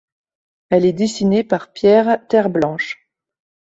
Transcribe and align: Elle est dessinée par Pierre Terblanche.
Elle 0.71 0.87
est 0.87 0.93
dessinée 0.93 1.43
par 1.43 1.71
Pierre 1.73 2.25
Terblanche. 2.27 3.07